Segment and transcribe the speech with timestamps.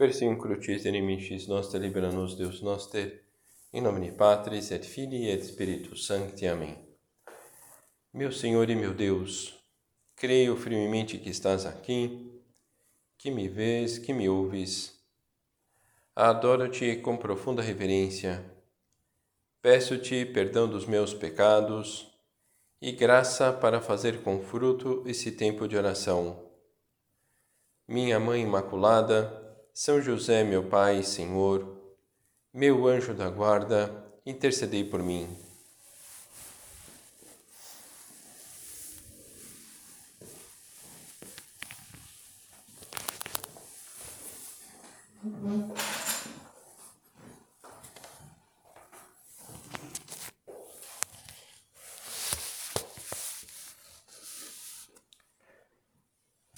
[0.00, 3.22] Persim crucis inimicis nostre, libera nos Deus noster,
[3.70, 6.46] em nome de Patris et Filii et Spiritus Sancti.
[6.46, 6.78] Amém.
[8.10, 9.62] Meu Senhor e meu Deus,
[10.16, 12.32] creio firmemente que estás aqui,
[13.18, 14.98] que me vês, que me ouves.
[16.16, 18.42] Adoro-te com profunda reverência.
[19.60, 22.10] Peço-te perdão dos meus pecados
[22.80, 26.48] e graça para fazer com fruto esse tempo de oração.
[27.86, 29.39] Minha Mãe Imaculada,
[29.74, 31.76] são José, meu Pai Senhor,
[32.52, 35.28] meu anjo da guarda, intercedei por mim.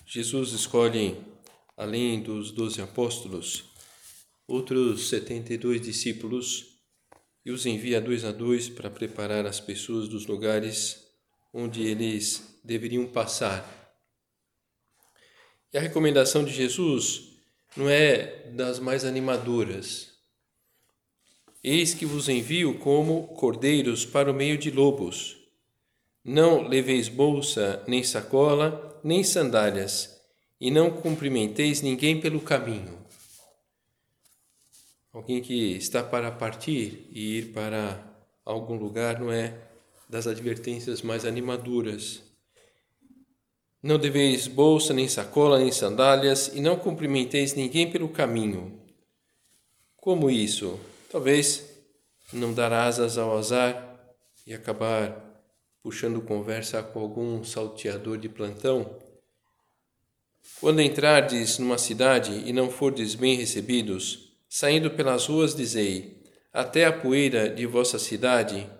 [0.06, 1.31] Jesus escolhe
[1.76, 3.64] além dos doze apóstolos,
[4.46, 6.78] outros setenta e dois discípulos
[7.44, 11.06] e os envia dois a dois para preparar as pessoas dos lugares
[11.52, 13.66] onde eles deveriam passar.
[15.72, 17.32] E a recomendação de Jesus
[17.76, 20.12] não é das mais animadoras.
[21.64, 25.36] Eis que vos envio como cordeiros para o meio de lobos.
[26.24, 30.21] Não leveis bolsa, nem sacola, nem sandálias
[30.62, 32.96] e não cumprimenteis ninguém pelo caminho.
[35.12, 38.00] Alguém que está para partir e ir para
[38.44, 39.58] algum lugar não é
[40.08, 42.22] das advertências mais animadoras.
[43.82, 48.80] Não deveis bolsa, nem sacola, nem sandálias, e não cumprimenteis ninguém pelo caminho.
[49.96, 50.78] Como isso?
[51.10, 51.68] Talvez
[52.32, 54.14] não dar asas ao azar
[54.46, 55.44] e acabar
[55.82, 59.01] puxando conversa com algum salteador de plantão
[60.62, 66.92] quando entrardes numa cidade e não fordes bem recebidos, saindo pelas ruas, dizei: Até a
[66.92, 68.70] poeira de vossa cidade,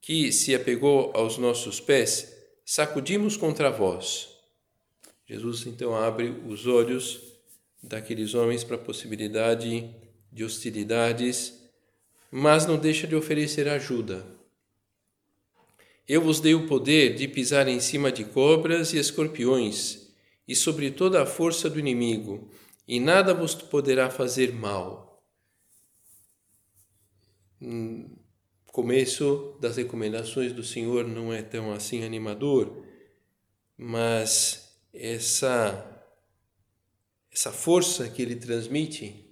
[0.00, 2.34] que se apegou aos nossos pés,
[2.64, 4.28] sacudimos contra vós.
[5.26, 7.20] Jesus então abre os olhos
[7.82, 9.90] daqueles homens para a possibilidade
[10.32, 11.52] de hostilidades,
[12.30, 14.26] mas não deixa de oferecer ajuda.
[16.08, 20.03] Eu vos dei o poder de pisar em cima de cobras e escorpiões
[20.46, 22.50] e sobre toda a força do inimigo,
[22.86, 25.22] e nada vos poderá fazer mal.
[27.60, 28.16] Hum,
[28.66, 32.84] começo das recomendações do Senhor não é tão assim animador,
[33.78, 35.90] mas essa
[37.30, 39.24] essa força que ele transmite,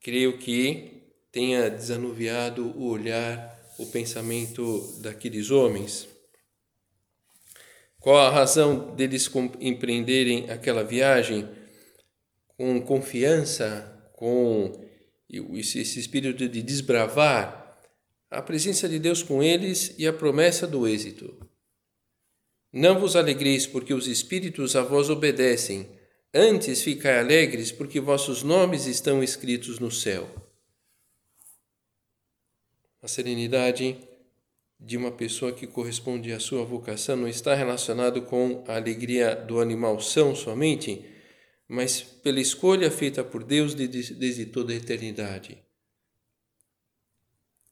[0.00, 6.08] creio que tenha desanuviado o olhar, o pensamento daqueles homens.
[8.06, 9.28] Qual a razão deles
[9.58, 11.48] empreenderem aquela viagem
[12.56, 14.70] com confiança, com
[15.28, 17.82] esse espírito de desbravar
[18.30, 21.36] a presença de Deus com eles e a promessa do êxito?
[22.72, 25.90] Não vos alegreis porque os espíritos a vós obedecem,
[26.32, 30.32] antes ficai alegres porque vossos nomes estão escritos no céu.
[33.02, 33.98] A serenidade
[34.78, 39.60] de uma pessoa que corresponde à sua vocação não está relacionado com a alegria do
[39.60, 41.04] animal são somente,
[41.66, 45.62] mas pela escolha feita por Deus desde toda a eternidade.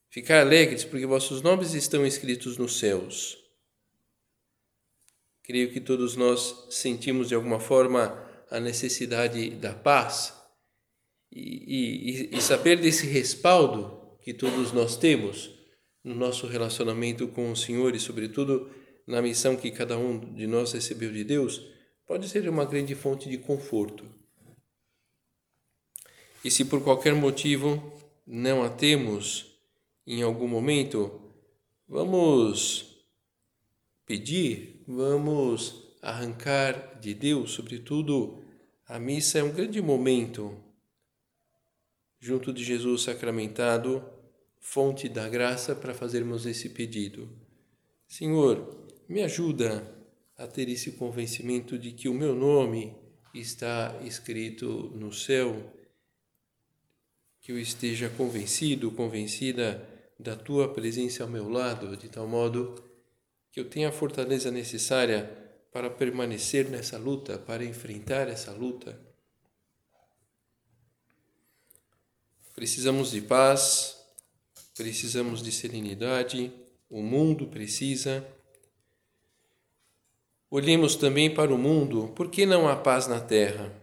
[0.09, 3.37] Ficar alegres porque vossos nomes estão escritos nos céus.
[5.43, 10.33] Creio que todos nós sentimos de alguma forma a necessidade da paz
[11.31, 15.54] e, e, e saber desse respaldo que todos nós temos
[16.05, 18.69] no nosso relacionamento com o Senhor e, sobretudo,
[19.07, 21.65] na missão que cada um de nós recebeu de Deus,
[22.05, 24.05] pode ser uma grande fonte de conforto.
[26.43, 27.91] E se por qualquer motivo
[28.25, 29.57] não a temos
[30.05, 31.19] em algum momento,
[31.87, 33.03] vamos
[34.05, 38.43] pedir, vamos arrancar de Deus, sobretudo,
[38.87, 40.55] a missa é um grande momento
[42.19, 44.14] junto de Jesus sacramentado
[44.65, 47.29] fonte da graça para fazermos esse pedido.
[48.07, 49.95] Senhor, me ajuda
[50.35, 52.93] a ter esse convencimento de que o meu nome
[53.31, 55.71] está escrito no céu,
[57.39, 59.87] que eu esteja convencido, convencida
[60.19, 62.83] da tua presença ao meu lado, de tal modo
[63.51, 65.25] que eu tenha a fortaleza necessária
[65.71, 68.99] para permanecer nessa luta, para enfrentar essa luta.
[72.55, 73.94] Precisamos de paz,
[74.75, 76.51] precisamos de serenidade,
[76.89, 78.25] o mundo precisa.
[80.51, 83.73] Olhemos também para o mundo, por que não há paz na terra?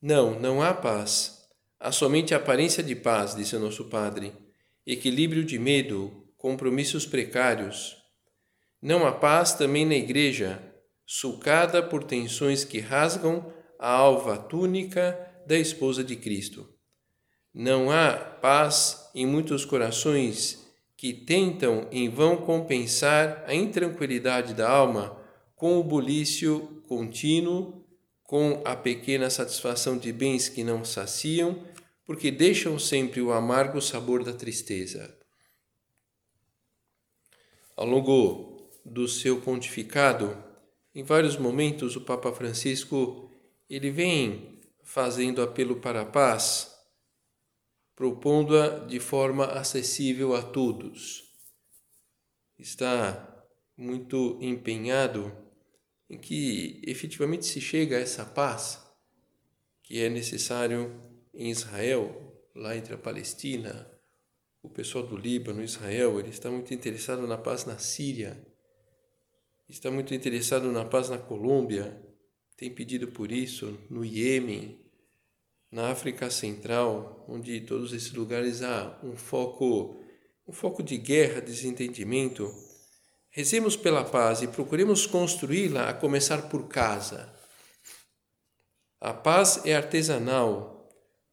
[0.00, 1.48] Não, não há paz.
[1.78, 4.32] há somente aparência de paz, disse o nosso Padre,
[4.86, 7.96] equilíbrio de medo, compromissos precários.
[8.80, 10.62] Não há paz também na igreja,
[11.06, 16.71] sulcada por tensões que rasgam a alva túnica da esposa de Cristo.
[17.54, 20.62] Não há paz em muitos corações
[20.96, 25.20] que tentam em vão compensar a intranquilidade da alma
[25.54, 27.84] com o bulício contínuo,
[28.22, 31.62] com a pequena satisfação de bens que não saciam,
[32.06, 35.14] porque deixam sempre o amargo sabor da tristeza.
[37.76, 40.36] Ao longo do seu pontificado,
[40.94, 43.30] em vários momentos o Papa Francisco
[43.68, 46.71] ele vem fazendo apelo para a paz
[47.94, 51.24] propondo-a de forma acessível a todos.
[52.58, 53.46] Está
[53.76, 55.32] muito empenhado
[56.08, 58.82] em que efetivamente se chega a essa paz
[59.82, 61.02] que é necessário
[61.34, 63.90] em Israel, lá entre a Palestina,
[64.62, 68.46] o pessoal do Líbano, Israel, ele está muito interessado na paz na Síria,
[69.68, 72.00] está muito interessado na paz na Colômbia,
[72.56, 74.81] tem pedido por isso no Iêmen,
[75.72, 79.98] na África Central, onde todos esses lugares há um foco,
[80.46, 82.52] um foco de guerra, desentendimento,
[83.30, 87.32] rezemos pela paz e procuremos construí-la a começar por casa.
[89.00, 90.88] A paz é artesanal.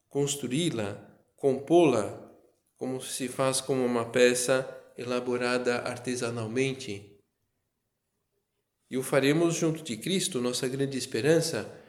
[0.08, 0.98] Construí-la,
[1.36, 2.32] compô-la,
[2.76, 7.20] como se faz com uma peça elaborada artesanalmente.
[8.90, 11.79] E o faremos junto de Cristo, nossa grande esperança,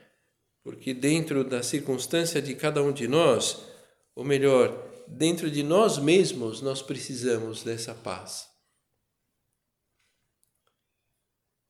[0.63, 3.65] porque dentro da circunstância de cada um de nós,
[4.15, 8.47] ou melhor, dentro de nós mesmos, nós precisamos dessa paz.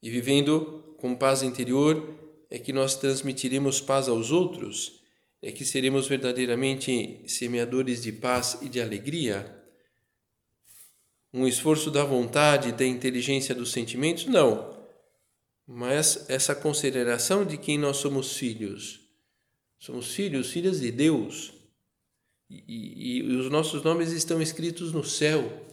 [0.03, 2.17] E vivendo com paz interior,
[2.49, 4.99] é que nós transmitiremos paz aos outros,
[5.41, 9.57] é que seremos verdadeiramente semeadores de paz e de alegria.
[11.33, 14.25] Um esforço da vontade, da inteligência dos sentimentos?
[14.25, 14.80] Não
[15.73, 18.99] mas essa consideração de quem nós somos filhos.
[19.79, 21.53] Somos filhos, filhas de Deus.
[22.49, 25.65] E, e, e, os nossos nomes estão escritos no céu.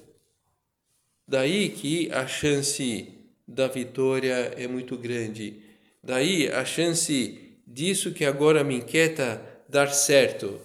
[1.27, 3.09] Daí que a chance
[3.47, 5.61] da vitória é muito grande.
[6.01, 10.61] Daí a chance disso que agora me inquieta dar certo.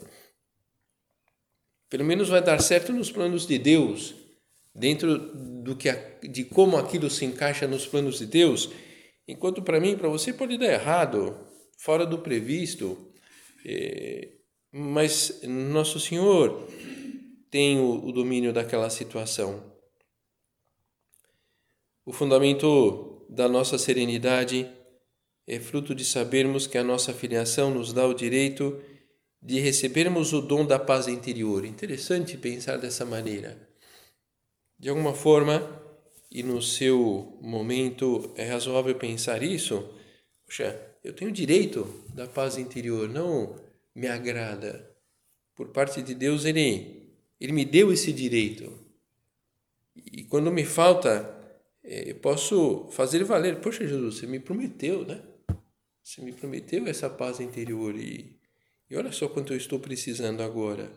[1.89, 4.13] Pelo menos vai dar certo nos planos de Deus,
[4.75, 5.91] dentro do que
[6.21, 8.69] de como aquilo se encaixa nos planos de Deus
[9.27, 11.37] Enquanto para mim, para você pode dar errado,
[11.77, 13.11] fora do previsto,
[13.65, 14.29] é,
[14.71, 16.67] mas Nosso Senhor
[17.49, 19.71] tem o, o domínio daquela situação.
[22.05, 24.69] O fundamento da nossa serenidade
[25.47, 28.81] é fruto de sabermos que a nossa filiação nos dá o direito
[29.41, 31.65] de recebermos o dom da paz interior.
[31.65, 33.69] Interessante pensar dessa maneira.
[34.79, 35.82] De alguma forma,
[36.33, 39.88] e no seu momento é razoável pensar isso,
[40.44, 43.56] poxa, eu tenho direito da paz interior, não
[43.94, 44.91] me agrada.
[45.53, 48.74] Por parte de Deus, Ele, ele me deu esse direito.
[49.95, 51.39] E quando me falta,
[51.83, 53.59] é, eu posso fazer valer.
[53.59, 55.21] Poxa, Jesus, você me prometeu, né?
[56.01, 58.39] Você me prometeu essa paz interior e,
[58.89, 60.91] e olha só quanto eu estou precisando agora.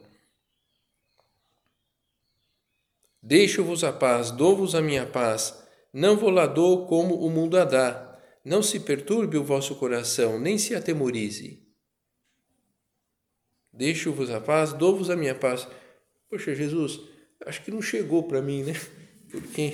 [3.27, 5.61] Deixo-vos a paz, dou-vos a minha paz,
[5.93, 8.17] não vou lá dou como o mundo a dá.
[8.45, 11.61] Não se perturbe o vosso coração, nem se atemorize.
[13.73, 15.67] Deixo-vos a paz, dou-vos a minha paz.
[16.31, 17.01] Poxa, Jesus,
[17.45, 18.75] acho que não chegou para mim, né?
[19.29, 19.73] Porque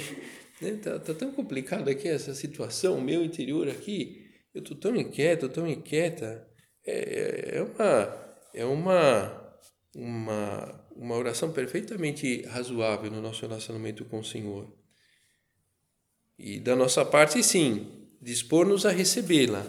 [0.59, 4.31] né, tá, tá tão complicado aqui essa situação, o meu interior aqui.
[4.55, 6.49] Eu tô tão inquieto, tão inquieta.
[6.87, 9.59] É, é uma, é uma,
[9.95, 14.67] uma uma oração perfeitamente razoável no nosso relacionamento com o Senhor.
[16.39, 19.67] E da nossa parte, sim, dispor-nos a recebê-la.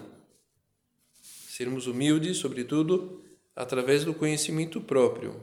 [1.22, 3.24] Sermos humildes, sobretudo,
[3.56, 5.40] através do conhecimento próprio.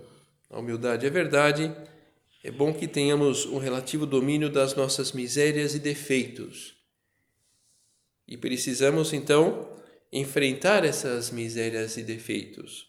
[0.48, 1.74] A humildade é verdade.
[2.42, 6.74] É bom que tenhamos um relativo domínio das nossas misérias e defeitos.
[8.26, 9.68] E precisamos, então,
[10.12, 12.88] enfrentar essas misérias e defeitos.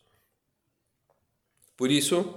[1.77, 2.36] Por isso,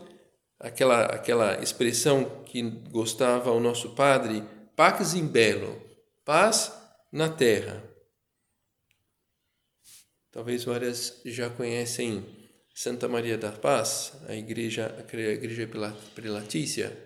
[0.59, 4.43] aquela, aquela expressão que gostava o nosso padre,
[4.77, 5.81] pax in bello,
[6.25, 6.73] paz
[7.13, 7.83] na terra.
[10.31, 12.25] Talvez várias já conhecem
[12.75, 15.71] Santa Maria da Paz, a igreja, a igreja
[16.13, 16.97] prelatícia.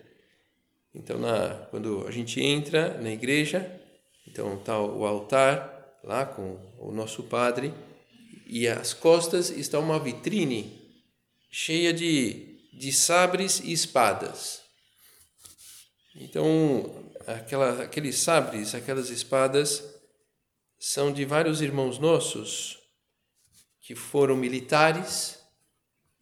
[0.95, 3.71] Então, na, quando a gente entra na igreja,
[4.27, 7.75] então está o altar lá com o nosso padre
[8.47, 10.89] e às costas está uma vitrine
[11.51, 12.48] cheia de,
[12.79, 14.63] de sabres e espadas.
[16.15, 19.83] Então, aquela, aqueles sabres, aquelas espadas,
[20.79, 22.79] são de vários irmãos nossos
[23.81, 25.39] que foram militares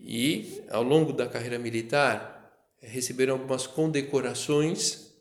[0.00, 5.12] e, ao longo da carreira militar, receberam algumas condecorações.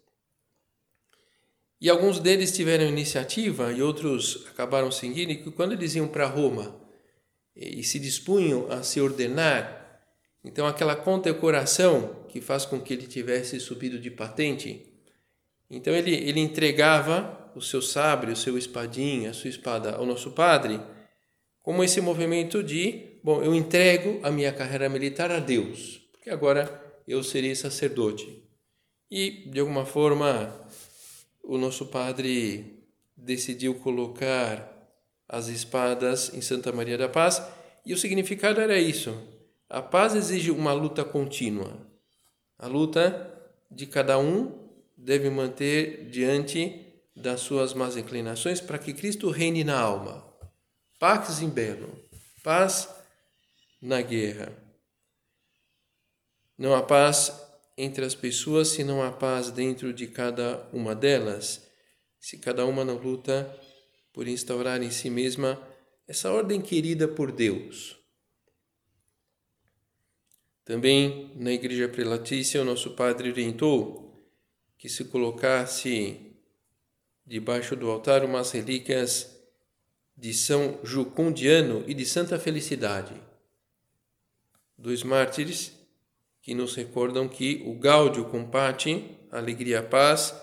[1.82, 6.82] E alguns deles tiveram iniciativa e outros acabaram seguindo, e quando eles iam para Roma
[7.54, 9.85] e se dispunham a se ordenar,
[10.46, 14.86] então aquela condecoração que faz com que ele tivesse subido de patente,
[15.70, 20.32] então ele, ele entregava o seu sabre, o seu espadinho, a sua espada ao nosso
[20.32, 20.80] padre,
[21.64, 26.84] como esse movimento de, bom, eu entrego a minha carreira militar a Deus, porque agora
[27.08, 28.44] eu serei sacerdote.
[29.10, 30.54] E, de alguma forma,
[31.44, 32.84] o nosso padre
[33.18, 34.72] decidiu colocar
[35.28, 37.42] as espadas em Santa Maria da Paz,
[37.84, 39.16] e o significado era isso.
[39.70, 41.76] A paz exige uma luta contínua.
[42.58, 43.32] A luta
[43.70, 49.80] de cada um deve manter diante das suas más inclinações para que Cristo reine na
[49.80, 50.24] alma.
[51.00, 51.98] Pax in bello,
[52.44, 52.90] paz
[53.82, 54.52] na guerra.
[56.58, 57.34] Não há paz
[57.78, 61.68] entre as pessoas se não há paz dentro de cada uma delas,
[62.20, 63.54] se cada uma não luta
[64.14, 65.60] por instaurar em si mesma
[66.08, 68.05] essa ordem querida por Deus.
[70.66, 74.28] Também na Igreja Prelatícia, o nosso Padre orientou
[74.78, 76.36] que se colocasse
[77.24, 79.32] debaixo do altar umas relíquias
[80.18, 83.14] de São Jucundiano e de Santa Felicidade,
[84.78, 85.72] dois mártires
[86.42, 90.34] que nos recordam que o Gáudio Compati, alegria, paz,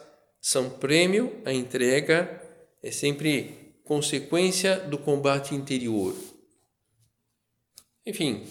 [0.41, 2.43] são prêmio, a entrega
[2.83, 6.15] é sempre consequência do combate interior.
[8.05, 8.45] Enfim,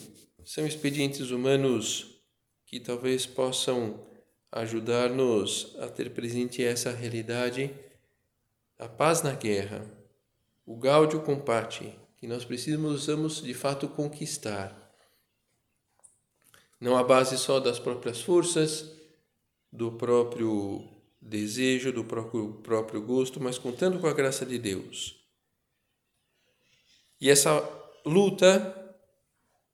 [0.46, 2.22] são expedientes humanos
[2.66, 4.08] que talvez possam
[4.52, 7.74] ajudar-nos a ter presente essa realidade,
[8.78, 9.86] a paz na guerra,
[10.66, 14.82] o Gáudio Compati, que nós precisamos de fato conquistar
[16.82, 18.92] não à base só das próprias forças,
[19.72, 20.84] do próprio
[21.22, 25.16] desejo, do próprio, próprio gosto, mas contando com a graça de Deus.
[27.22, 27.64] E essa
[28.04, 28.81] luta,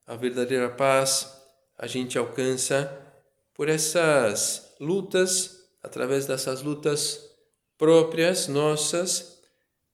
[0.08, 1.38] a verdadeira paz,
[1.78, 3.06] a gente alcança
[3.54, 7.30] por essas lutas, através dessas lutas
[7.78, 9.42] próprias nossas,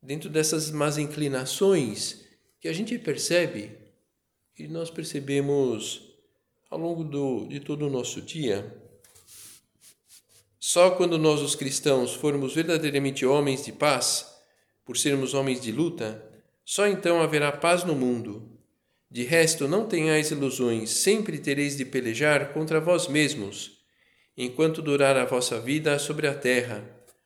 [0.01, 2.23] dentro dessas más inclinações
[2.59, 3.77] que a gente percebe
[4.57, 6.13] e nós percebemos
[6.69, 8.81] ao longo do, de todo o nosso dia.
[10.59, 14.31] Só quando nós, os cristãos, formos verdadeiramente homens de paz,
[14.85, 16.23] por sermos homens de luta,
[16.63, 18.52] só então haverá paz no mundo.
[19.13, 23.77] De resto, não tenhais ilusões, sempre tereis de pelejar contra vós mesmos,
[24.35, 26.83] enquanto durar a vossa vida sobre a terra,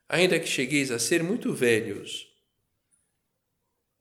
[0.09, 2.27] ainda que chegueis a ser muito velhos.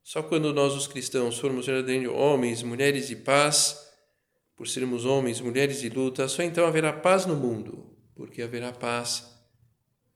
[0.03, 3.89] Só quando nós, os cristãos, formos verdadeiros homens, mulheres de paz,
[4.57, 9.33] por sermos homens, mulheres de luta, só então haverá paz no mundo, porque haverá paz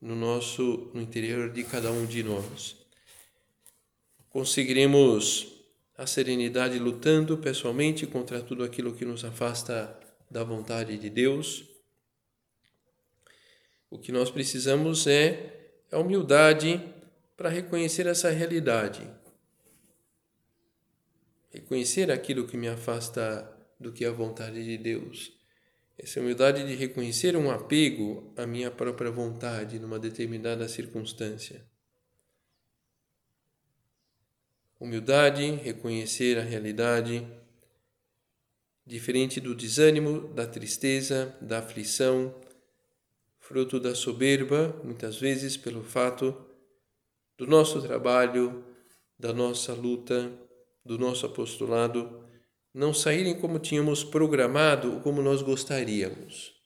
[0.02, 2.76] no nosso no interior de cada um de nós.
[4.28, 5.61] Conseguiremos
[6.02, 9.96] a serenidade lutando pessoalmente contra tudo aquilo que nos afasta
[10.32, 11.64] da vontade de Deus.
[13.88, 16.82] O que nós precisamos é a humildade
[17.38, 19.08] para reconhecer essa realidade.
[21.52, 23.48] Reconhecer aquilo que me afasta
[23.80, 25.32] do que a vontade de Deus.
[26.00, 31.64] Essa humildade de reconhecer um apego à minha própria vontade numa determinada circunstância.
[34.82, 37.24] Humildade, reconhecer a realidade,
[38.84, 42.34] diferente do desânimo, da tristeza, da aflição,
[43.38, 46.36] fruto da soberba, muitas vezes pelo fato
[47.38, 48.66] do nosso trabalho,
[49.20, 50.34] da nossa luta,
[50.84, 52.28] do nosso apostolado
[52.74, 56.60] não saírem como tínhamos programado ou como nós gostaríamos.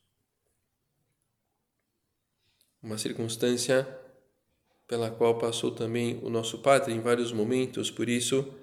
[2.82, 4.05] Uma circunstância
[4.88, 8.54] pela qual passou também o nosso Padre em vários momentos, por isso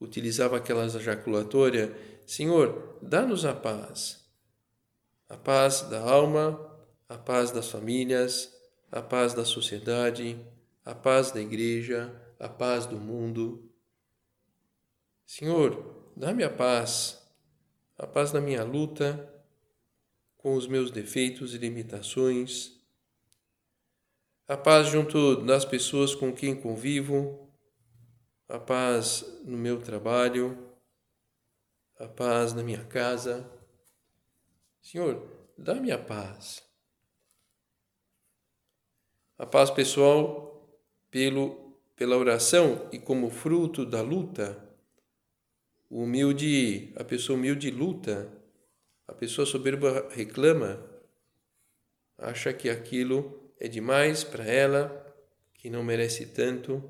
[0.00, 1.96] utilizava aquela ejaculatória:
[2.26, 4.24] Senhor, dá-nos a paz,
[5.28, 6.58] a paz da alma,
[7.08, 8.54] a paz das famílias,
[8.90, 10.38] a paz da sociedade,
[10.84, 13.70] a paz da igreja, a paz do mundo.
[15.26, 17.18] Senhor, Dá-me a paz,
[17.96, 19.32] a paz na minha luta
[20.36, 22.78] com os meus defeitos e limitações,
[24.50, 27.48] a paz junto das pessoas com quem convivo,
[28.48, 30.74] a paz no meu trabalho,
[31.96, 33.48] a paz na minha casa,
[34.82, 35.24] Senhor,
[35.56, 36.68] dá-me a paz.
[39.38, 40.68] A paz pessoal
[41.12, 44.68] pelo, pela oração e como fruto da luta.
[45.88, 48.28] O humilde, a pessoa humilde luta,
[49.06, 50.84] a pessoa soberba reclama,
[52.18, 55.06] acha que aquilo é demais para ela,
[55.52, 56.82] que não merece tanto.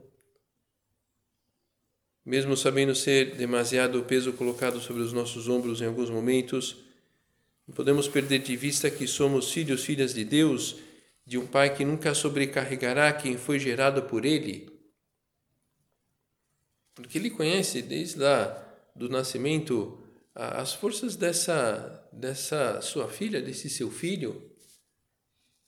[2.24, 6.76] Mesmo sabendo ser demasiado o peso colocado sobre os nossos ombros em alguns momentos,
[7.66, 10.76] não podemos perder de vista que somos filhos, filhas de Deus,
[11.26, 14.70] de um Pai que nunca sobrecarregará quem foi gerado por Ele.
[16.94, 19.98] Porque Ele conhece desde lá do nascimento
[20.34, 24.49] as forças dessa, dessa sua filha, desse seu filho.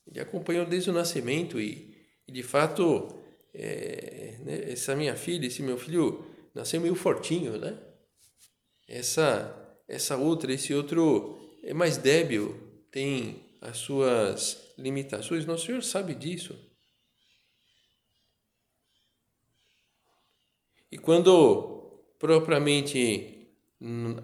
[0.07, 3.09] Ele acompanhou desde o nascimento e, e de fato,
[3.55, 7.79] é, né, essa minha filha, esse meu filho, nasceu meio fortinho, né?
[8.89, 12.59] Essa, essa outra, esse outro é mais débil,
[12.91, 15.47] tem as suas limitações.
[15.47, 16.59] Nosso Senhor sabe disso.
[20.91, 23.49] E quando propriamente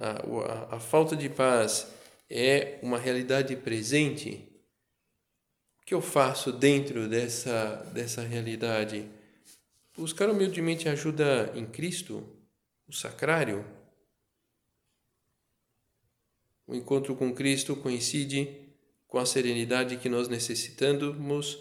[0.00, 1.90] a, a, a falta de paz
[2.28, 4.46] é uma realidade presente,
[5.88, 9.08] que eu faço dentro dessa, dessa realidade?
[9.96, 12.28] Buscar humildemente ajuda em Cristo,
[12.86, 13.64] o sacrário.
[16.66, 18.68] O encontro com Cristo coincide
[19.06, 21.58] com a serenidade que nós necessitamos,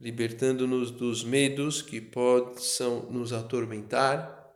[0.00, 4.50] libertando-nos dos medos que possam nos atormentar.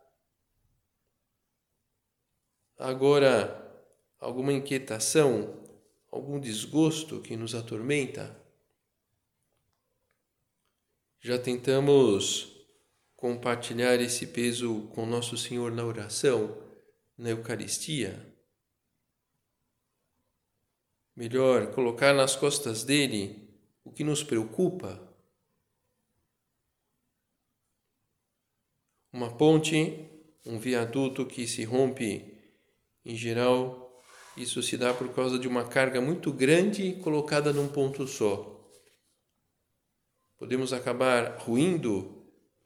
[2.79, 3.87] Agora,
[4.19, 5.63] alguma inquietação,
[6.11, 8.43] algum desgosto que nos atormenta?
[11.27, 12.55] Já tentamos
[13.17, 16.55] compartilhar esse peso com Nosso Senhor na oração,
[17.17, 18.37] na Eucaristia.
[21.17, 25.01] Melhor, colocar nas costas dele o que nos preocupa.
[29.11, 30.07] Uma ponte,
[30.45, 32.39] um viaduto que se rompe,
[33.03, 34.05] em geral,
[34.37, 38.54] isso se dá por causa de uma carga muito grande colocada num ponto só.
[40.45, 42.23] Podemos acabar ruindo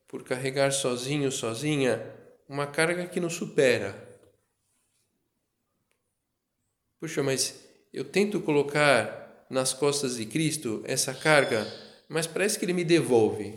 [0.09, 2.13] por carregar sozinho, sozinha,
[2.49, 3.95] uma carga que nos supera.
[6.99, 11.65] Puxa, mas eu tento colocar nas costas de Cristo essa carga,
[12.09, 13.57] mas parece que Ele me devolve.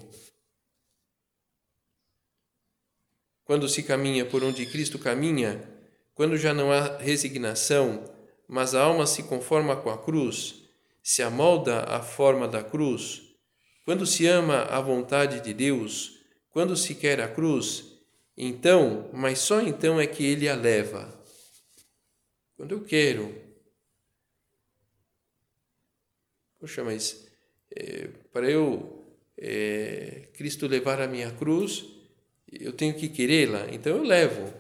[3.44, 5.68] Quando se caminha por onde Cristo caminha,
[6.14, 8.06] quando já não há resignação,
[8.48, 10.70] mas a alma se conforma com a cruz,
[11.02, 13.31] se amolda à forma da cruz,
[13.84, 17.92] quando se ama a vontade de Deus, quando se quer a cruz,
[18.38, 21.20] então, mas só então é que ele a leva.
[22.56, 23.34] Quando eu quero.
[26.60, 27.28] Poxa, mas
[27.76, 31.86] é, para eu é, Cristo levar a minha cruz,
[32.52, 34.54] eu tenho que querê-la, então eu levo.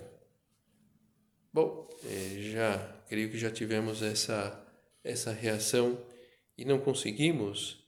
[1.53, 4.57] Bom, é, já creio que já tivemos essa
[5.03, 5.99] essa reação
[6.57, 7.81] e não conseguimos.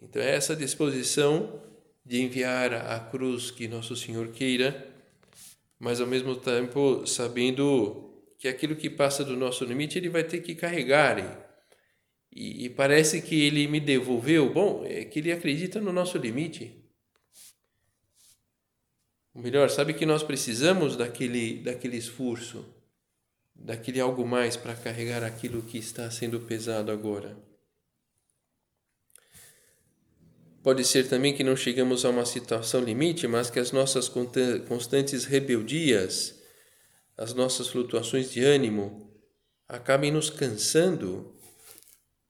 [0.00, 1.62] Então é essa disposição
[2.04, 4.88] de enviar a cruz que Nosso Senhor queira,
[5.78, 10.40] mas ao mesmo tempo sabendo que aquilo que passa do nosso limite ele vai ter
[10.40, 11.18] que carregar.
[12.32, 16.74] E, e parece que ele me devolveu, bom, é que ele acredita no nosso limite.
[19.34, 22.64] O melhor, sabe que nós precisamos daquele, daquele esforço,
[23.54, 27.36] daquele algo mais para carregar aquilo que está sendo pesado agora.
[30.62, 34.10] Pode ser também que não chegamos a uma situação limite, mas que as nossas
[34.68, 36.38] constantes rebeldias,
[37.16, 39.10] as nossas flutuações de ânimo,
[39.66, 41.34] acabem nos cansando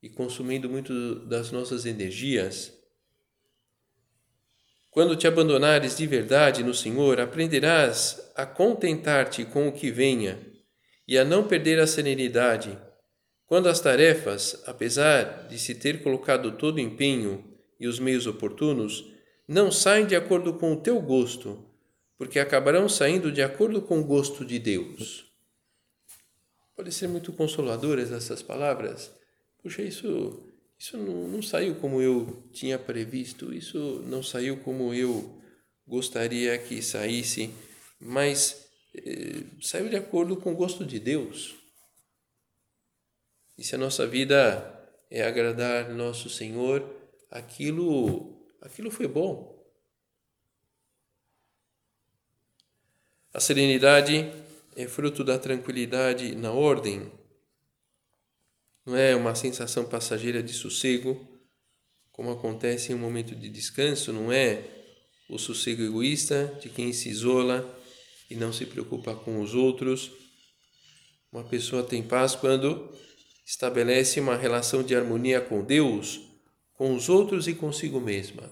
[0.01, 2.71] e consumindo muito das nossas energias.
[4.89, 10.39] Quando te abandonares de verdade no Senhor, aprenderás a contentar-te com o que venha
[11.05, 12.77] e a não perder a serenidade.
[13.45, 17.50] Quando as tarefas, apesar de se ter colocado todo empenho,
[17.81, 19.11] e os meios oportunos
[19.47, 21.67] não saem de acordo com o teu gosto,
[22.15, 25.25] porque acabarão saindo de acordo com o gosto de Deus.
[26.75, 29.11] Pode ser muito consoladoras essas palavras.
[29.63, 35.41] Puxa, isso, isso não, não saiu como eu tinha previsto, isso não saiu como eu
[35.87, 37.49] gostaria que saísse,
[37.99, 38.63] mas
[38.95, 41.55] eh, saiu de acordo com o gosto de Deus.
[43.57, 47.00] E se a nossa vida é agradar nosso Senhor,
[47.31, 49.57] aquilo, aquilo foi bom.
[53.33, 54.29] A serenidade
[54.75, 57.09] é fruto da tranquilidade na ordem,
[58.85, 61.25] não é uma sensação passageira de sossego,
[62.11, 64.65] como acontece em um momento de descanso, não é
[65.29, 67.79] o sossego egoísta de quem se isola
[68.29, 70.11] e não se preocupa com os outros.
[71.31, 72.91] Uma pessoa tem paz quando
[73.45, 76.30] estabelece uma relação de harmonia com Deus,
[76.81, 78.49] com os outros e consigo mesma.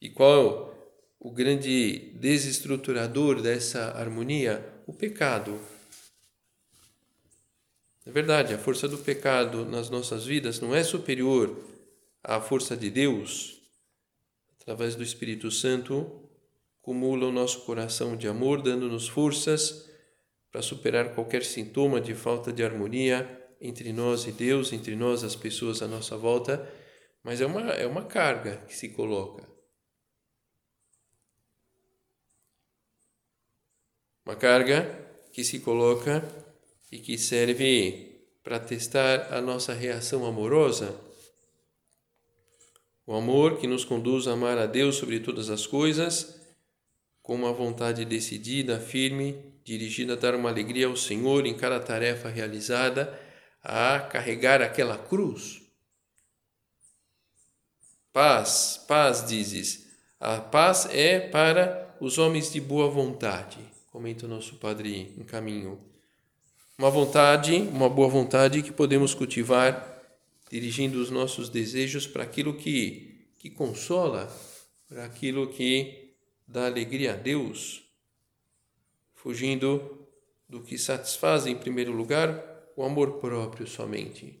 [0.00, 0.72] E qual
[1.18, 4.64] o grande desestruturador dessa harmonia?
[4.86, 5.60] O pecado.
[8.06, 11.52] É verdade, a força do pecado nas nossas vidas não é superior
[12.22, 13.60] à força de Deus.
[14.60, 16.30] Através do Espírito Santo,
[16.80, 19.90] cumula o nosso coração de amor, dando-nos forças
[20.48, 25.36] para superar qualquer sintoma de falta de harmonia entre nós e Deus, entre nós as
[25.36, 26.68] pessoas à nossa volta,
[27.22, 29.48] mas é uma, é uma carga que se coloca.
[34.26, 34.84] Uma carga
[35.32, 36.22] que se coloca
[36.90, 41.00] e que serve para testar a nossa reação amorosa.
[43.06, 46.40] O amor que nos conduz a amar a Deus sobre todas as coisas,
[47.22, 52.28] com uma vontade decidida, firme, dirigida a dar uma alegria ao Senhor em cada tarefa
[52.28, 53.16] realizada,
[53.62, 55.62] a carregar aquela cruz.
[58.12, 59.86] Paz, paz, dizes.
[60.20, 63.58] A paz é para os homens de boa vontade,
[63.90, 65.92] comenta o nosso Padre em caminho
[66.82, 70.02] uma vontade, uma boa vontade que podemos cultivar
[70.50, 74.28] dirigindo os nossos desejos para aquilo que, que consola,
[74.88, 76.12] para aquilo que
[76.46, 77.84] dá alegria a Deus,
[79.14, 80.08] fugindo
[80.48, 84.38] do que satisfaz em primeiro lugar o amor próprio somente.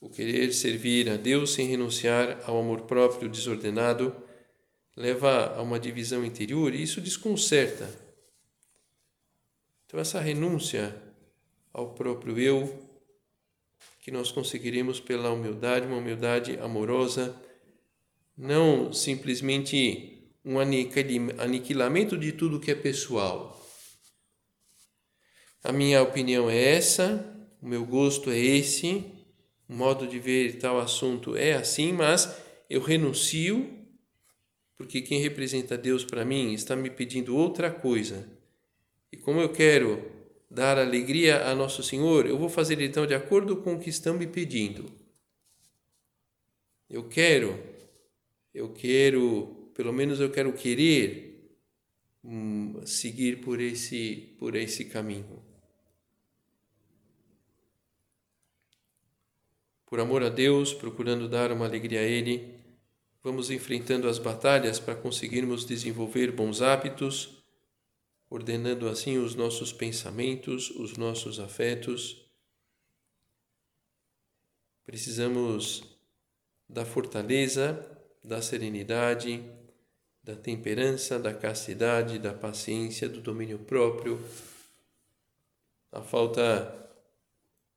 [0.00, 4.14] O querer servir a Deus sem renunciar ao amor próprio desordenado
[4.96, 8.04] leva a uma divisão interior e isso desconcerta
[9.94, 10.92] então, essa renúncia
[11.72, 12.82] ao próprio eu,
[14.00, 17.40] que nós conseguiremos pela humildade, uma humildade amorosa,
[18.36, 23.63] não simplesmente um aniquilamento de tudo que é pessoal.
[25.64, 27.24] A minha opinião é essa,
[27.62, 29.02] o meu gosto é esse,
[29.66, 32.36] o modo de ver tal assunto é assim, mas
[32.68, 33.66] eu renuncio,
[34.76, 38.28] porque quem representa Deus para mim está me pedindo outra coisa.
[39.10, 40.04] E como eu quero
[40.50, 44.18] dar alegria a Nosso Senhor, eu vou fazer então de acordo com o que estão
[44.18, 44.92] me pedindo.
[46.90, 47.58] Eu quero,
[48.52, 51.56] eu quero, pelo menos eu quero querer
[52.22, 55.43] hum, seguir por esse, por esse caminho.
[59.94, 62.52] Por amor a Deus, procurando dar uma alegria a Ele,
[63.22, 67.40] vamos enfrentando as batalhas para conseguirmos desenvolver bons hábitos
[68.28, 72.28] ordenando assim os nossos pensamentos, os nossos afetos.
[74.84, 75.84] Precisamos
[76.68, 77.88] da fortaleza,
[78.20, 79.44] da serenidade,
[80.24, 84.20] da temperança, da castidade, da paciência, do domínio próprio.
[85.92, 86.83] A falta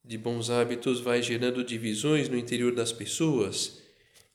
[0.03, 3.81] de bons hábitos vai gerando divisões no interior das pessoas.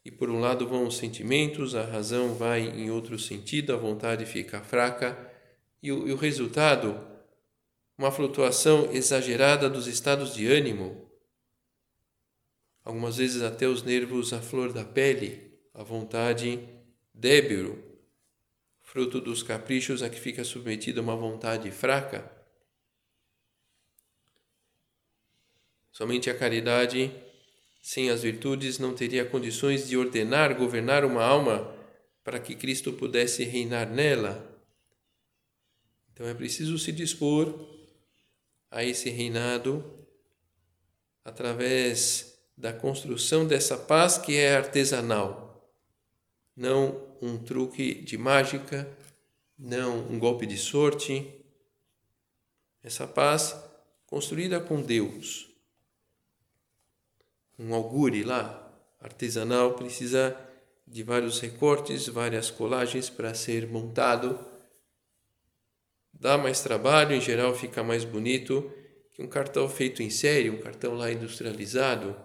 [0.04, 4.26] E por um lado vão os sentimentos, a razão vai em outro sentido, a vontade
[4.26, 5.16] fica fraca
[5.82, 7.00] e o, e o resultado,
[7.96, 11.08] uma flutuação exagerada dos estados de ânimo,
[12.84, 16.68] algumas vezes até os nervos à flor da pele, a vontade
[17.14, 17.78] débil,
[18.80, 22.41] fruto dos caprichos a que fica submetida uma vontade fraca.
[25.92, 27.12] Somente a caridade,
[27.82, 31.70] sem as virtudes, não teria condições de ordenar, governar uma alma
[32.24, 34.50] para que Cristo pudesse reinar nela.
[36.12, 37.68] Então é preciso se dispor
[38.70, 39.84] a esse reinado
[41.22, 45.70] através da construção dessa paz que é artesanal,
[46.56, 48.90] não um truque de mágica,
[49.58, 51.30] não um golpe de sorte.
[52.82, 53.54] Essa paz
[54.06, 55.51] construída com Deus.
[57.58, 60.36] Um augure lá, artesanal, precisa
[60.86, 64.38] de vários recortes, várias colagens para ser montado
[66.22, 68.72] dá mais trabalho, em geral fica mais bonito
[69.10, 72.16] que um cartão feito em série, um cartão lá industrializado.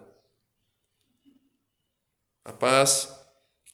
[2.44, 3.12] A paz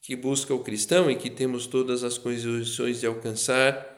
[0.01, 3.93] que busca o cristão e que temos todas as condições de alcançar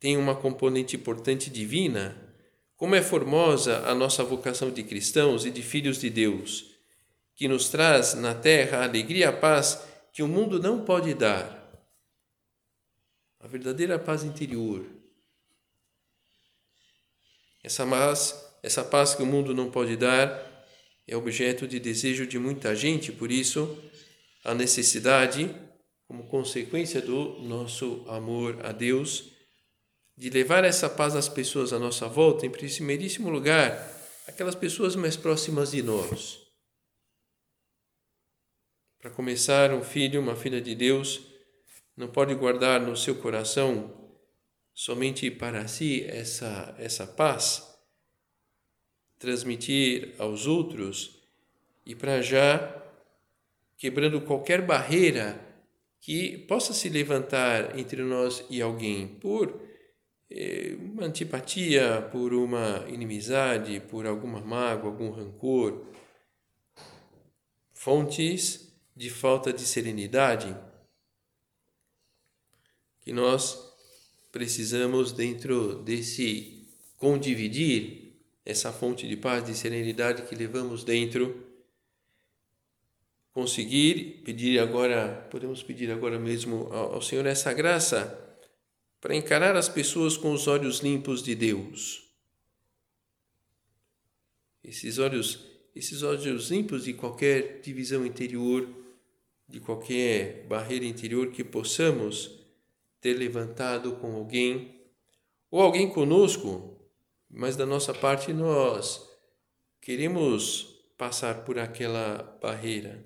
[0.00, 2.29] tem uma componente importante divina.
[2.80, 6.64] Como é formosa a nossa vocação de cristãos e de filhos de Deus,
[7.36, 11.12] que nos traz na terra a alegria e a paz que o mundo não pode
[11.12, 11.60] dar
[13.38, 14.86] a verdadeira paz interior.
[17.62, 20.64] Essa paz, essa paz que o mundo não pode dar,
[21.06, 23.78] é objeto de desejo de muita gente, por isso
[24.42, 25.54] a necessidade,
[26.08, 29.38] como consequência do nosso amor a Deus,
[30.20, 33.90] de levar essa paz às pessoas à nossa volta, em primeiríssimo lugar,
[34.26, 36.38] aquelas pessoas mais próximas de nós.
[38.98, 41.22] Para começar, um filho, uma filha de Deus,
[41.96, 44.12] não pode guardar no seu coração
[44.74, 47.66] somente para si essa, essa paz,
[49.18, 51.18] transmitir aos outros
[51.86, 52.76] e para já
[53.78, 55.40] quebrando qualquer barreira
[55.98, 59.69] que possa se levantar entre nós e alguém por
[60.78, 65.86] uma antipatia, por uma inimizade, por alguma mágoa, algum rancor,
[67.72, 70.56] fontes de falta de serenidade
[73.00, 73.58] que nós
[74.30, 78.14] precisamos dentro desse condividir
[78.44, 81.44] essa fonte de paz, de serenidade que levamos dentro,
[83.32, 88.29] conseguir pedir agora, podemos pedir agora mesmo ao, ao Senhor essa graça
[89.00, 92.06] para encarar as pessoas com os olhos limpos de Deus.
[94.62, 98.68] Esses olhos, esses olhos limpos de qualquer divisão interior,
[99.48, 102.38] de qualquer barreira interior que possamos
[103.00, 104.78] ter levantado com alguém,
[105.50, 106.78] ou alguém conosco,
[107.28, 109.08] mas da nossa parte nós
[109.80, 113.02] queremos passar por aquela barreira.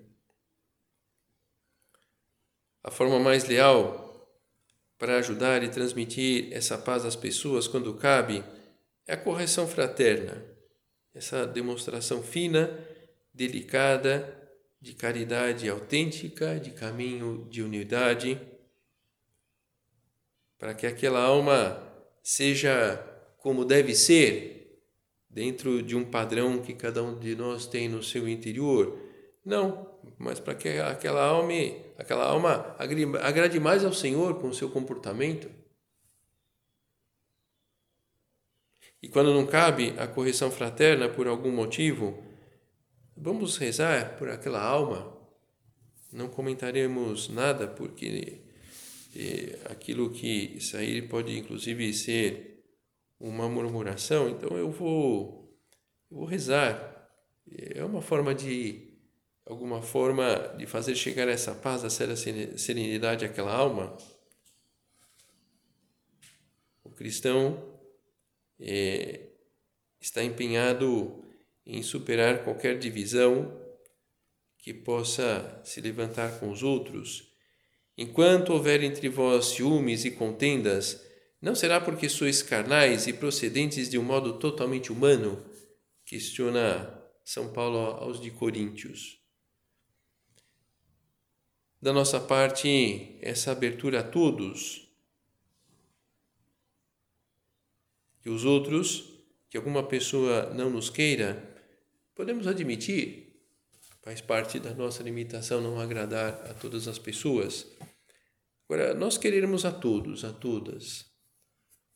[2.83, 4.03] A forma mais leal
[5.04, 8.42] para ajudar e transmitir essa paz às pessoas quando cabe
[9.06, 10.42] é a correção fraterna,
[11.14, 12.70] essa demonstração fina,
[13.30, 14.34] delicada,
[14.80, 18.40] de caridade autêntica, de caminho de unidade
[20.58, 21.86] para que aquela alma
[22.22, 22.96] seja
[23.36, 24.80] como deve ser,
[25.28, 28.98] dentro de um padrão que cada um de nós tem no seu interior.
[29.44, 29.86] Não,
[30.18, 31.52] mas para que aquela alma,
[31.96, 35.50] aquela alma agrade mais ao Senhor com o seu comportamento.
[39.02, 42.22] E quando não cabe a correção fraterna por algum motivo,
[43.16, 45.14] vamos rezar por aquela alma.
[46.11, 48.40] Não comentaremos nada porque
[49.70, 52.64] aquilo que sair pode inclusive ser
[53.20, 55.54] uma murmuração, então eu vou,
[56.11, 57.09] eu vou rezar.
[57.74, 58.83] É uma forma de,
[59.46, 62.16] alguma forma de fazer chegar essa paz, essa
[62.57, 63.96] serenidade àquela alma.
[66.83, 67.78] O cristão
[68.59, 69.28] é,
[70.00, 71.24] está empenhado
[71.66, 73.61] em superar qualquer divisão
[74.59, 77.35] que possa se levantar com os outros
[77.96, 81.00] Enquanto houver entre vós ciúmes e contendas,
[81.40, 85.44] não será porque sois carnais e procedentes de um modo totalmente humano?
[86.04, 89.23] Questiona São Paulo aos de Coríntios.
[91.84, 94.88] Da nossa parte, essa abertura a todos.
[98.22, 99.20] Que os outros,
[99.50, 101.46] que alguma pessoa não nos queira,
[102.14, 103.22] podemos admitir,
[104.02, 107.66] Faz parte da nossa limitação não agradar a todas as pessoas.
[108.66, 111.06] Agora, nós queremos a todos, a todas.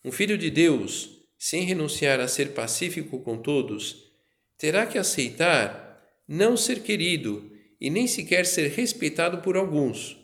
[0.04, 4.10] Um filho de Deus, sem renunciar a ser pacífico com todos,
[4.58, 10.16] terá que aceitar não ser querido e nem sequer ser respeitado por alguns.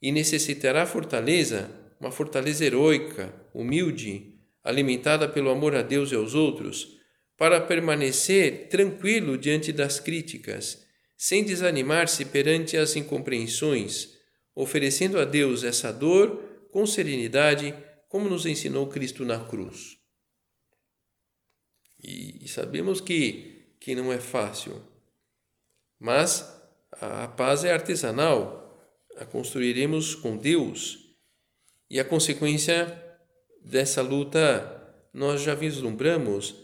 [0.00, 6.98] E necessitará fortaleza, uma fortaleza heroica, humilde, alimentada pelo amor a Deus e aos outros
[7.36, 10.84] para permanecer tranquilo diante das críticas,
[11.16, 14.16] sem desanimar-se perante as incompreensões,
[14.54, 17.72] oferecendo a Deus essa dor com serenidade,
[18.08, 19.98] como nos ensinou Cristo na cruz.
[22.02, 24.82] E, sabemos que, que não é fácil,
[25.98, 26.56] mas
[26.92, 28.58] a paz é artesanal,
[29.16, 30.98] a construiremos com Deus,
[31.90, 33.02] e a consequência
[33.64, 34.74] dessa luta
[35.12, 36.54] nós já vislumbramos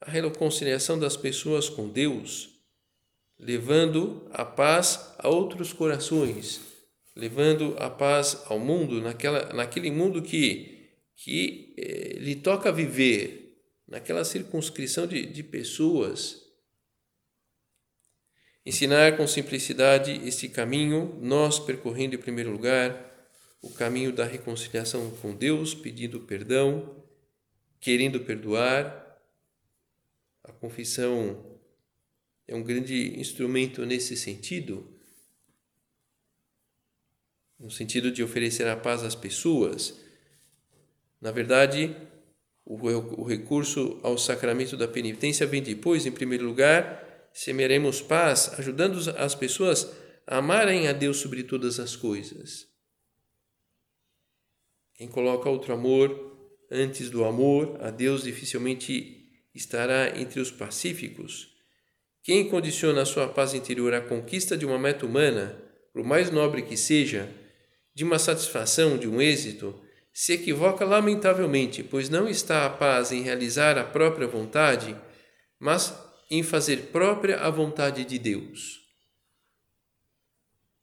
[0.00, 2.50] a reconciliação das pessoas com Deus,
[3.38, 6.60] levando a paz a outros corações,
[7.14, 14.24] levando a paz ao mundo, naquela, naquele mundo que, que eh, lhe toca viver, naquela
[14.24, 16.47] circunscrição de, de pessoas.
[18.68, 23.02] Ensinar com simplicidade este caminho, nós percorrendo em primeiro lugar
[23.62, 27.02] o caminho da reconciliação com Deus, pedindo perdão,
[27.80, 29.18] querendo perdoar
[30.44, 31.58] a confissão
[32.46, 34.86] é um grande instrumento nesse sentido,
[37.58, 39.98] no sentido de oferecer a paz às pessoas.
[41.22, 41.96] Na verdade,
[42.66, 47.07] o recurso ao sacramento da penitência vem depois, em primeiro lugar,
[47.38, 49.88] semearemos paz, ajudando as pessoas
[50.26, 52.66] a amarem a Deus sobre todas as coisas.
[54.94, 56.36] Quem coloca outro amor
[56.68, 59.24] antes do amor a Deus dificilmente
[59.54, 61.54] estará entre os pacíficos.
[62.24, 66.62] Quem condiciona a sua paz interior à conquista de uma meta humana, por mais nobre
[66.62, 67.32] que seja,
[67.94, 69.80] de uma satisfação, de um êxito,
[70.12, 74.96] se equivoca lamentavelmente, pois não está a paz em realizar a própria vontade,
[75.60, 78.86] mas em fazer própria a vontade de Deus.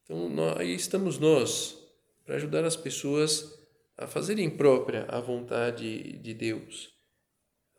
[0.04, 1.78] Então, nós, aí estamos nós
[2.24, 3.54] para ajudar as pessoas
[3.98, 6.90] a fazerem própria a vontade de Deus,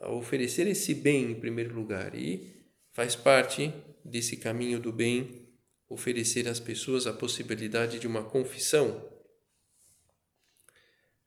[0.00, 2.14] a oferecer esse bem em primeiro lugar.
[2.14, 3.72] E faz parte
[4.04, 5.46] desse caminho do bem
[5.88, 9.16] oferecer às pessoas a possibilidade de uma confissão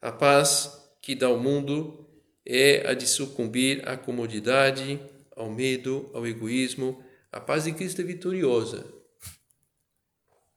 [0.02, 2.08] a paz que dá ao mundo
[2.46, 4.98] é a de sucumbir à comodidade,
[5.40, 7.04] ao medo, ao egoísmo.
[7.32, 8.86] A paz de Cristo é vitoriosa.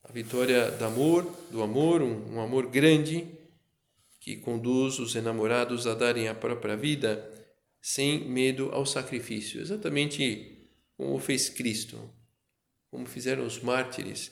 [0.03, 3.27] A vitória do amor, do amor, um, um amor grande
[4.19, 7.29] que conduz os enamorados a darem a própria vida
[7.81, 11.99] sem medo ao sacrifício, exatamente como fez Cristo,
[12.91, 14.31] como fizeram os mártires,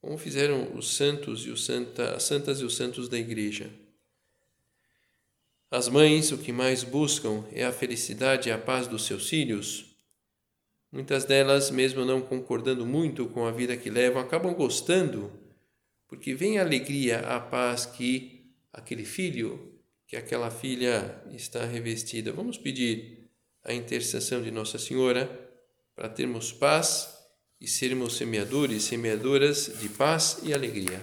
[0.00, 3.70] como fizeram os santos e os santa, as santas e os santos da igreja.
[5.72, 9.86] As mães o que mais buscam é a felicidade e a paz dos seus filhos.
[10.92, 15.32] Muitas delas, mesmo não concordando muito com a vida que levam, acabam gostando,
[16.06, 19.72] porque vem a alegria, a paz que aquele filho,
[20.06, 22.30] que aquela filha está revestida.
[22.32, 23.30] Vamos pedir
[23.64, 25.26] a intercessão de Nossa Senhora
[25.96, 27.16] para termos paz
[27.58, 31.02] e sermos semeadores, semeadoras de paz e alegria.